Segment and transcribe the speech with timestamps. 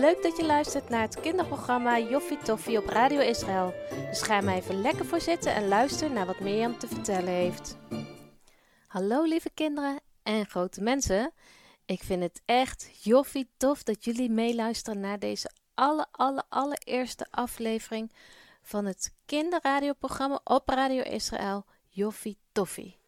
[0.00, 3.74] Leuk dat je luistert naar het kinderprogramma Joffie Toffie op Radio Israël.
[4.08, 7.76] Dus ga maar even lekker voor zitten en luister naar wat Mirjam te vertellen heeft.
[8.86, 11.32] Hallo lieve kinderen en grote mensen.
[11.84, 18.12] Ik vind het echt joffie tof dat jullie meeluisteren naar deze alle, alle, allereerste aflevering
[18.62, 22.98] van het kinderradioprogramma op Radio Israël Joffie Toffie.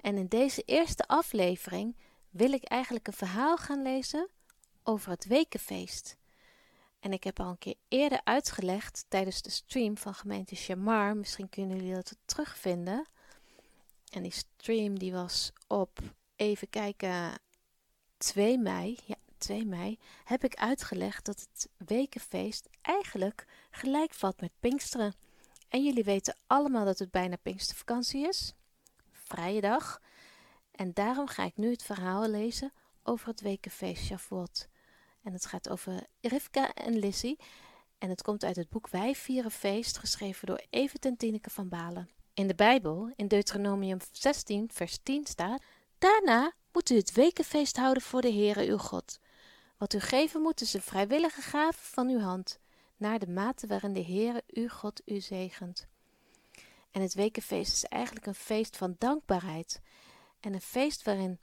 [0.00, 1.96] En in deze eerste aflevering
[2.30, 4.28] wil ik eigenlijk een verhaal gaan lezen
[4.84, 6.16] over het wekenfeest.
[7.00, 11.16] En ik heb al een keer eerder uitgelegd tijdens de stream van gemeente Shamar.
[11.16, 13.06] Misschien kunnen jullie dat terugvinden.
[14.10, 15.98] En die stream die was op,
[16.36, 17.32] even kijken,
[18.16, 18.98] 2 mei.
[19.04, 19.98] Ja, 2 mei.
[20.24, 25.14] Heb ik uitgelegd dat het wekenfeest eigenlijk gelijk valt met Pinksteren.
[25.68, 28.54] En jullie weten allemaal dat het bijna Pinkstervakantie is.
[29.12, 30.00] Vrije dag.
[30.70, 32.72] En daarom ga ik nu het verhaal lezen
[33.02, 34.68] over het wekenfeest Shavuot.
[35.24, 37.36] En het gaat over Rivka en Lissy.
[37.98, 41.68] En het komt uit het boek Wij vieren feest, geschreven door Evert en Tineke van
[41.68, 42.08] Balen.
[42.34, 45.62] In de Bijbel, in Deuteronomium 16, vers 10 staat:
[45.98, 49.18] Daarna moet u het wekenfeest houden voor de Heere uw God.
[49.76, 52.58] Wat u geven moet is een vrijwillige gave van uw hand,
[52.96, 55.86] naar de mate waarin de Heere uw God u zegent.
[56.90, 59.80] En het wekenfeest is eigenlijk een feest van dankbaarheid.
[60.40, 61.38] En een feest waarin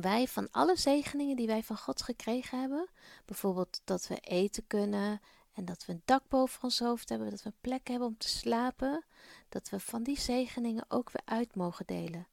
[0.00, 2.88] wij van alle zegeningen die wij van God gekregen hebben,
[3.24, 5.20] bijvoorbeeld dat we eten kunnen
[5.52, 8.18] en dat we een dak boven ons hoofd hebben, dat we een plek hebben om
[8.18, 9.04] te slapen,
[9.48, 12.26] dat we van die zegeningen ook weer uit mogen delen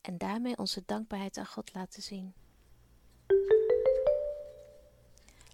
[0.00, 2.34] en daarmee onze dankbaarheid aan God laten zien.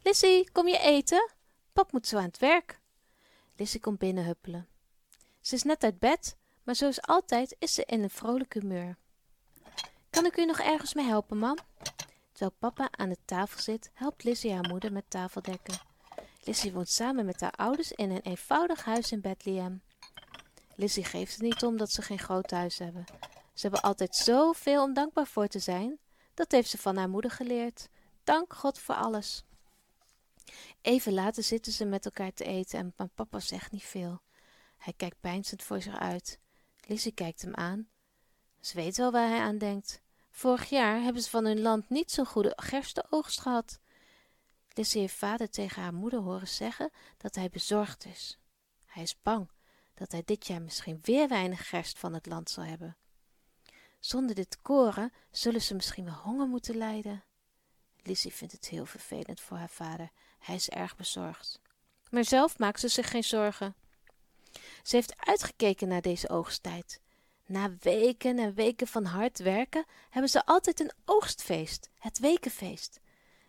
[0.03, 1.33] Lissy, kom je eten?
[1.73, 2.81] Pap moet zo aan het werk.
[3.57, 4.69] Lissy komt binnen huppelen.
[5.41, 8.97] Ze is net uit bed, maar zoals altijd is ze in een vrolijk humeur.
[10.15, 11.59] Kan ik u nog ergens mee helpen, mam?
[12.33, 15.79] Terwijl papa aan de tafel zit, helpt Lizzie haar moeder met tafeldekken.
[16.45, 19.83] Lizzie woont samen met haar ouders in een eenvoudig huis in Bethlehem.
[20.75, 23.05] Lizzie geeft het niet om dat ze geen groot huis hebben.
[23.55, 25.99] Ze hebben altijd zoveel om dankbaar voor te zijn.
[26.35, 27.89] Dat heeft ze van haar moeder geleerd.
[28.25, 29.45] Dank God voor alles.
[30.83, 34.23] Even later zitten ze met elkaar te eten en papa zegt niet veel.
[34.79, 36.39] Hij kijkt peinzend voor zich uit.
[36.87, 37.89] Lizzie kijkt hem aan.
[38.61, 40.03] Ze weet wel waar hij aan denkt.
[40.37, 43.79] Vorig jaar hebben ze van hun land niet zo'n goede gerstenoogst gehad.
[44.69, 48.39] Lissy heeft vader tegen haar moeder horen zeggen dat hij bezorgd is.
[48.85, 49.51] Hij is bang
[49.95, 52.97] dat hij dit jaar misschien weer weinig gerst van het land zal hebben.
[54.01, 57.25] Zonder dit koren zullen ze misschien wel honger moeten lijden.
[58.03, 60.11] Lissy vindt het heel vervelend voor haar vader.
[60.39, 61.61] Hij is erg bezorgd.
[62.11, 63.75] Maar zelf maakt ze zich geen zorgen.
[64.83, 67.01] Ze heeft uitgekeken naar deze oogsttijd.
[67.47, 73.01] Na weken en weken van hard werken hebben ze altijd een oogstfeest, het wekenfeest.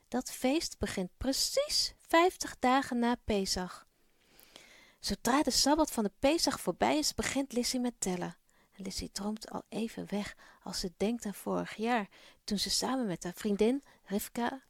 [0.08, 3.86] Dat feest begint precies vijftig dagen na Pesach.
[5.00, 8.38] Zodra de sabbat van de Pesach voorbij is, begint Lissy met tellen.
[8.72, 12.08] En Lissy droomt al even weg als ze denkt aan vorig jaar,
[12.44, 14.62] toen ze samen met haar vriendin Rivka.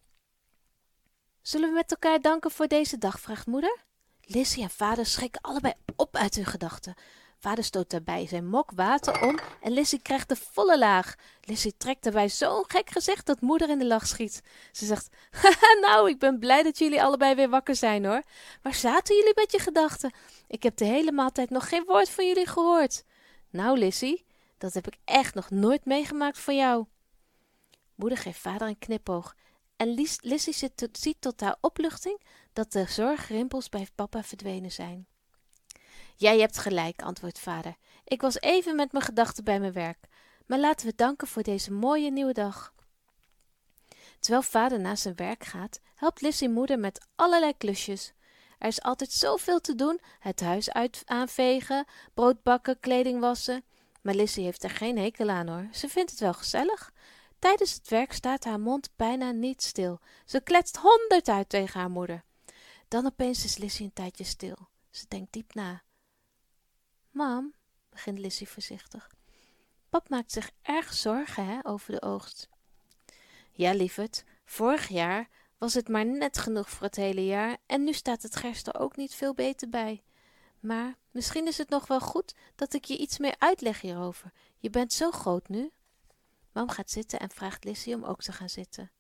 [1.41, 3.19] Zullen we met elkaar danken voor deze dag?
[3.19, 3.83] vraagt moeder.
[4.21, 6.95] Lissy en vader schrikken allebei op uit hun gedachten.
[7.45, 11.15] Vader stoot daarbij zijn mok water om en Lissy krijgt de volle laag.
[11.41, 14.41] Lissy trekt daarbij zo'n gek gezicht dat moeder in de lach schiet.
[14.71, 15.09] Ze zegt,
[15.85, 18.23] nou, ik ben blij dat jullie allebei weer wakker zijn hoor.
[18.61, 20.13] Waar zaten jullie met je gedachten?
[20.47, 23.03] Ik heb de hele maaltijd nog geen woord van jullie gehoord.
[23.49, 24.23] Nou Lissy,
[24.57, 26.85] dat heb ik echt nog nooit meegemaakt van jou.
[27.95, 29.35] Moeder geeft vader een knipoog
[29.75, 32.21] en Lissy ziet tot haar opluchting
[32.53, 35.07] dat de zorgrimpels bij papa verdwenen zijn.
[36.15, 37.75] Jij hebt gelijk, antwoordt vader.
[38.03, 40.07] Ik was even met mijn gedachten bij mijn werk.
[40.45, 42.73] Maar laten we danken voor deze mooie nieuwe dag.
[44.19, 48.13] Terwijl vader naar zijn werk gaat, helpt Lissy moeder met allerlei klusjes.
[48.59, 53.63] Er is altijd zoveel te doen: het huis uit aanvegen, brood bakken, kleding wassen.
[54.01, 55.67] Maar Lissy heeft er geen hekel aan hoor.
[55.71, 56.93] Ze vindt het wel gezellig.
[57.39, 59.99] Tijdens het werk staat haar mond bijna niet stil.
[60.25, 62.23] Ze kletst honderd uit tegen haar moeder.
[62.87, 64.57] Dan opeens is Lissy een tijdje stil.
[64.91, 65.83] Ze denkt diep na.
[67.15, 67.53] Mam,
[67.89, 69.09] begint Lissy voorzichtig.
[69.89, 72.49] Pap maakt zich erg zorgen hè, over de oogst.
[73.51, 77.93] Ja, lieverd, vorig jaar was het maar net genoeg voor het hele jaar en nu
[77.93, 80.03] staat het gerst er ook niet veel beter bij.
[80.59, 84.31] Maar misschien is het nog wel goed dat ik je iets meer uitleg hierover.
[84.57, 85.71] Je bent zo groot nu.
[86.51, 88.91] Mam gaat zitten en vraagt Lissy om ook te gaan zitten.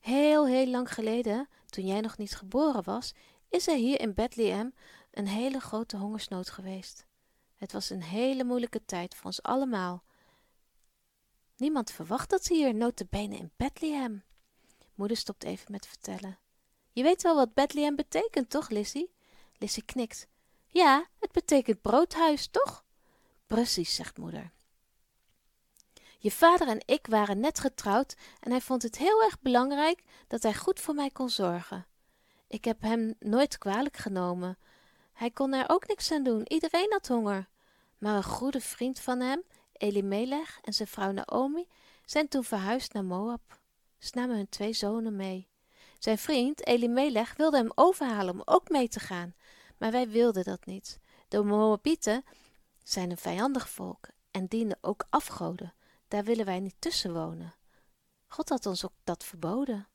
[0.00, 3.14] Heel, heel lang geleden, toen jij nog niet geboren was,
[3.48, 4.74] is er hier in Bethlehem
[5.10, 7.06] een hele grote hongersnood geweest.
[7.62, 10.02] Het was een hele moeilijke tijd voor ons allemaal.
[11.56, 14.24] Niemand verwacht dat hier, notabene in Bethlehem.
[14.94, 16.38] Moeder stopt even met vertellen.
[16.92, 19.12] Je weet wel wat Bethlehem betekent, toch, Lizzie?
[19.58, 20.26] Lizzie knikt.
[20.66, 22.84] Ja, het betekent broodhuis, toch?
[23.46, 24.52] Precies, zegt moeder.
[26.18, 30.42] Je vader en ik waren net getrouwd en hij vond het heel erg belangrijk dat
[30.42, 31.86] hij goed voor mij kon zorgen.
[32.46, 34.58] Ik heb hem nooit kwalijk genomen.
[35.12, 37.50] Hij kon er ook niks aan doen, iedereen had honger.
[38.02, 41.66] Maar een goede vriend van hem, Elimelech en zijn vrouw Naomi,
[42.04, 43.60] zijn toen verhuisd naar Moab.
[43.98, 45.48] Ze namen hun twee zonen mee.
[45.98, 49.34] Zijn vriend Elimelech wilde hem overhalen om ook mee te gaan,
[49.78, 50.98] maar wij wilden dat niet.
[51.28, 52.24] De Moabieten
[52.82, 55.74] zijn een vijandig volk en dienen ook afgoden.
[56.08, 57.54] Daar willen wij niet tussen wonen.
[58.26, 59.88] God had ons ook dat verboden.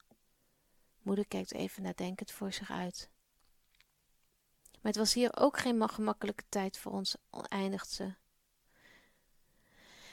[1.01, 3.09] Moeder kijkt even nadenkend voor zich uit.
[4.87, 7.15] Het was hier ook geen gemakkelijke tijd voor ons,
[7.47, 8.13] eindigt ze.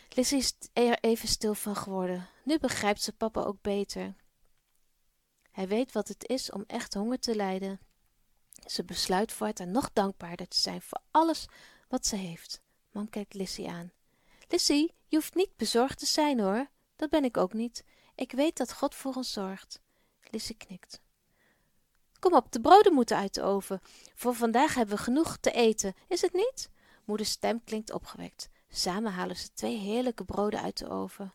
[0.09, 2.29] Lizzie is er even stil van geworden.
[2.45, 4.15] Nu begrijpt ze papa ook beter.
[5.51, 7.81] Hij weet wat het is om echt honger te lijden.
[8.67, 11.47] Ze besluit voortaan nog dankbaarder te zijn voor alles
[11.89, 12.61] wat ze heeft.
[12.91, 13.93] Mam kijkt Lissy aan.
[14.49, 16.71] Lissy, je hoeft niet bezorgd te zijn hoor.
[16.97, 17.85] Dat ben ik ook niet.
[18.15, 19.81] Ik weet dat God voor ons zorgt.
[20.31, 21.03] Lissy knikt.
[22.25, 23.81] Kom op, de broden moeten uit de oven.
[24.15, 26.71] Voor vandaag hebben we genoeg te eten, is het niet?
[27.05, 28.49] Moeders stem klinkt opgewekt.
[28.69, 31.33] Samen halen ze twee heerlijke broden uit de oven.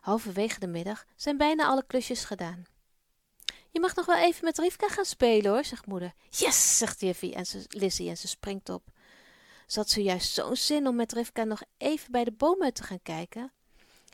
[0.00, 2.64] Halverwege de middag zijn bijna alle klusjes gedaan.
[3.70, 6.12] Je mag nog wel even met Rivka gaan spelen hoor, zegt moeder.
[6.30, 8.82] Yes, zegt Jiffy en ze, Lizzie en ze springt op.
[9.66, 13.02] Ze had zojuist zo'n zin om met Rivka nog even bij de bomen te gaan
[13.02, 13.52] kijken.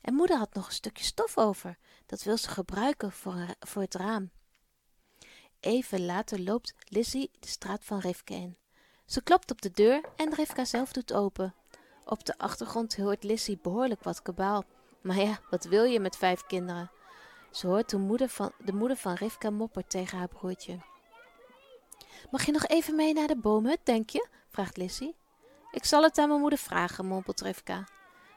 [0.01, 1.79] En moeder had nog een stukje stof over.
[2.07, 4.31] Dat wil ze gebruiken voor, voor het raam.
[5.61, 8.57] Even later loopt Lizzie de straat van Rivka in.
[9.07, 11.55] Ze klopt op de deur en Rivka zelf doet open.
[12.05, 14.65] Op de achtergrond hoort Lizzie behoorlijk wat kabaal.
[15.01, 16.91] Maar ja, wat wil je met vijf kinderen?
[17.51, 20.79] Ze hoort de moeder van, de moeder van Rivka moppert tegen haar broertje.
[22.31, 24.29] Mag je nog even mee naar de boomhut, denk je?
[24.49, 25.15] vraagt Lizzie.
[25.71, 27.85] Ik zal het aan mijn moeder vragen, mompelt Rivka.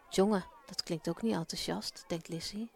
[0.10, 2.72] Jongen, dat klinkt ook niet enthousiast, denkt Lizzie.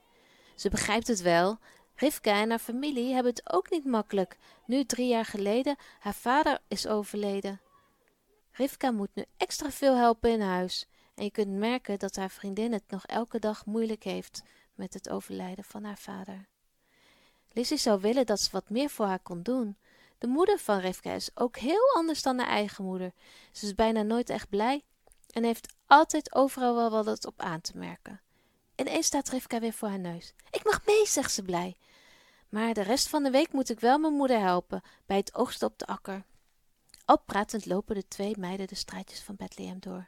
[0.55, 1.57] Ze begrijpt het wel.
[1.95, 6.59] Rivka en haar familie hebben het ook niet makkelijk, nu drie jaar geleden haar vader
[6.67, 7.61] is overleden.
[8.51, 10.87] Rivka moet nu extra veel helpen in huis.
[11.15, 14.43] En je kunt merken dat haar vriendin het nog elke dag moeilijk heeft
[14.75, 16.47] met het overlijden van haar vader.
[17.51, 19.77] Lizzie zou willen dat ze wat meer voor haar kon doen.
[20.17, 23.11] De moeder van Rivka is ook heel anders dan haar eigen moeder.
[23.51, 24.83] Ze is bijna nooit echt blij
[25.29, 28.21] en heeft altijd overal wel wat op aan te merken.
[28.75, 30.33] Ineens staat Rivka weer voor haar neus.
[30.51, 31.77] Ik mag mee, zegt ze blij.
[32.53, 35.67] Maar de rest van de week moet ik wel mijn moeder helpen bij het oogsten
[35.67, 36.23] op de akker.
[37.05, 37.23] Al
[37.63, 40.07] lopen de twee meiden de straatjes van Bethlehem door.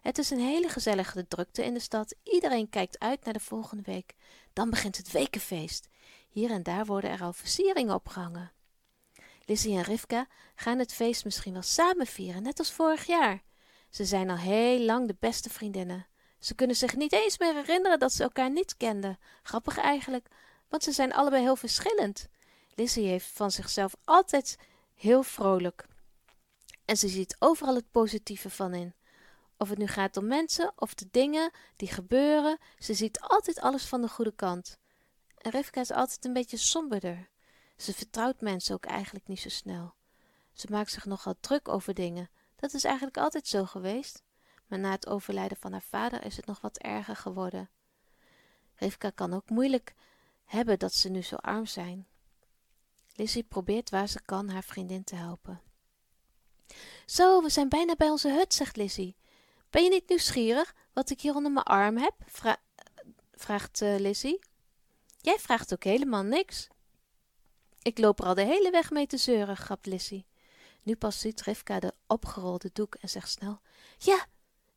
[0.00, 2.14] Het is een hele gezellige drukte in de stad.
[2.22, 4.14] Iedereen kijkt uit naar de volgende week.
[4.52, 5.88] Dan begint het wekenfeest.
[6.28, 8.52] Hier en daar worden er al versieringen opgehangen.
[9.44, 13.42] Lizzie en Rivka gaan het feest misschien wel samen vieren, net als vorig jaar.
[13.90, 16.06] Ze zijn al heel lang de beste vriendinnen.
[16.38, 19.18] Ze kunnen zich niet eens meer herinneren dat ze elkaar niet kenden.
[19.42, 20.28] Grappig eigenlijk,
[20.72, 22.28] want ze zijn allebei heel verschillend.
[22.74, 24.58] Lizzie heeft van zichzelf altijd
[24.94, 25.86] heel vrolijk.
[26.84, 28.94] En ze ziet overal het positieve van in.
[29.56, 33.84] Of het nu gaat om mensen of de dingen die gebeuren, ze ziet altijd alles
[33.84, 34.78] van de goede kant.
[35.36, 37.28] En Rivka is altijd een beetje somberder.
[37.76, 39.94] Ze vertrouwt mensen ook eigenlijk niet zo snel.
[40.52, 42.30] Ze maakt zich nogal druk over dingen.
[42.56, 44.22] Dat is eigenlijk altijd zo geweest.
[44.66, 47.70] Maar na het overlijden van haar vader is het nog wat erger geworden.
[48.74, 49.94] Rivka kan ook moeilijk
[50.44, 52.06] hebben dat ze nu zo arm zijn.
[53.14, 55.62] Lizzie probeert waar ze kan haar vriendin te helpen.
[57.06, 59.16] Zo, we zijn bijna bij onze hut, zegt Lizzie.
[59.70, 62.14] Ben je niet nieuwsgierig wat ik hier onder mijn arm heb?
[63.32, 64.38] vraagt uh, Lizzie.
[65.20, 66.68] Jij vraagt ook helemaal niks.
[67.82, 70.26] Ik loop er al de hele weg mee te zeuren, grapt Lizzie.
[70.82, 73.60] Nu pas ziet Rivka de opgerolde doek en zegt snel:
[73.98, 74.26] Ja,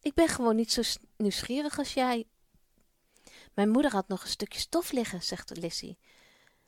[0.01, 0.81] ik ben gewoon niet zo
[1.17, 2.27] nieuwsgierig als jij.
[3.55, 5.97] Mijn moeder had nog een stukje stof liggen, zegt Lizzie.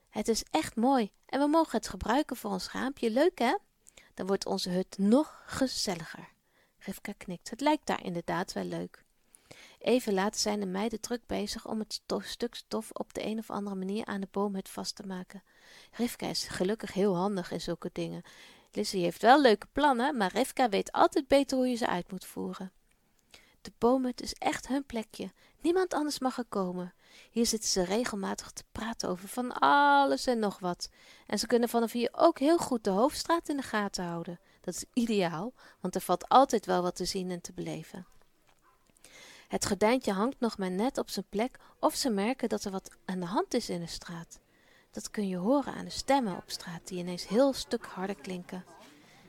[0.09, 3.11] Het is echt mooi en we mogen het gebruiken voor ons raampje.
[3.11, 3.55] Leuk, hè?
[4.13, 6.29] Dan wordt onze hut nog gezelliger.
[6.79, 7.49] Rivka knikt.
[7.49, 9.05] Het lijkt daar inderdaad wel leuk.
[9.79, 13.49] Even later zijn de meiden druk bezig om het stuk stof op de een of
[13.49, 15.43] andere manier aan de boomhut vast te maken.
[15.91, 18.21] Rivka is gelukkig heel handig in zulke dingen.
[18.71, 22.25] Lizzie heeft wel leuke plannen, maar Rivka weet altijd beter hoe je ze uit moet
[22.25, 22.71] voeren.
[23.61, 25.31] De boomhut is echt hun plekje.
[25.67, 26.93] Niemand anders mag er komen.
[27.31, 30.89] Hier zitten ze regelmatig te praten over van alles en nog wat.
[31.25, 34.39] En ze kunnen vanaf hier ook heel goed de hoofdstraat in de gaten houden.
[34.61, 38.05] Dat is ideaal, want er valt altijd wel wat te zien en te beleven.
[39.47, 42.97] Het gordijntje hangt nog maar net op zijn plek of ze merken dat er wat
[43.05, 44.39] aan de hand is in de straat.
[44.91, 48.65] Dat kun je horen aan de stemmen op straat die ineens heel stuk harder klinken.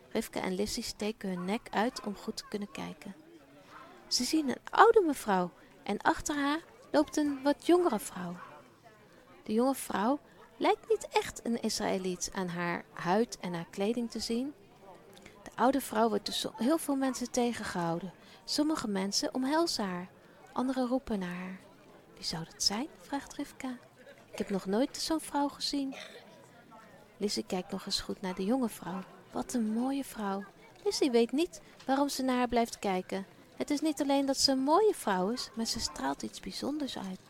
[0.09, 3.15] Rivka en Lissy steken hun nek uit om goed te kunnen kijken.
[4.07, 5.51] Ze zien een oude mevrouw
[5.89, 8.37] en achter haar loopt een wat jongere vrouw.
[9.43, 10.19] De jonge vrouw
[10.57, 14.55] lijkt niet echt een Israëliet aan haar huid en haar kleding te zien.
[15.43, 18.13] De oude vrouw wordt dus heel veel mensen tegengehouden.
[18.45, 20.09] Sommige mensen omhelzen haar,
[20.53, 21.61] anderen roepen naar haar.
[22.15, 22.87] Wie zou dat zijn?
[23.01, 23.79] vraagt Rivka.
[24.33, 25.95] Ik heb nog nooit zo'n vrouw gezien.
[27.17, 29.01] Lizzie kijkt nog eens goed naar de jonge vrouw.
[29.33, 30.45] Wat een mooie vrouw.
[30.85, 33.27] Lizzie weet niet waarom ze naar haar blijft kijken.
[33.59, 36.99] Het is niet alleen dat ze een mooie vrouw is, maar ze straalt iets bijzonders
[36.99, 37.21] uit.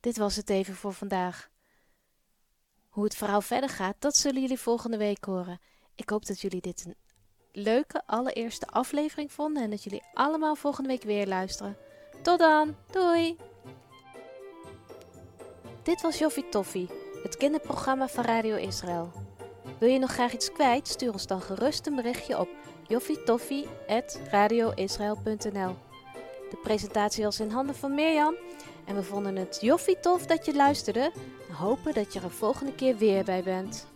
[0.00, 1.48] Dit was het even voor vandaag.
[2.88, 5.60] Hoe het verhaal verder gaat, dat zullen jullie volgende week horen.
[5.94, 6.94] Ik hoop dat jullie dit een
[7.52, 11.76] leuke allereerste aflevering vonden en dat jullie allemaal volgende week weer luisteren.
[12.22, 13.36] Tot dan, doei!
[15.82, 16.90] Dit was Joffie Toffie,
[17.22, 19.25] het kinderprogramma van Radio Israël.
[19.78, 20.88] Wil je nog graag iets kwijt?
[20.88, 22.48] Stuur ons dan gerust een berichtje op
[22.86, 25.76] joffietoffie.radioisrael.nl
[26.50, 28.34] De presentatie was in handen van Mirjam
[28.84, 31.10] en we vonden het joffie tof dat je luisterde
[31.48, 33.86] en hopen dat je er volgende keer weer bij bent.